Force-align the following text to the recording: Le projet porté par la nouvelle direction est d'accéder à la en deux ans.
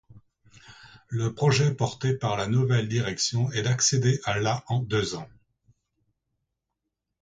Le 1.09 1.35
projet 1.35 1.75
porté 1.75 2.15
par 2.15 2.35
la 2.35 2.47
nouvelle 2.47 2.87
direction 2.87 3.51
est 3.51 3.61
d'accéder 3.61 4.19
à 4.23 4.39
la 4.39 4.63
en 4.65 4.79
deux 4.79 5.13
ans. 5.13 5.29